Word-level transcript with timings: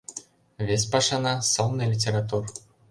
Вес 0.67 0.83
пашана— 0.91 1.33
сылне 1.51 1.85
литератур. 1.93 2.43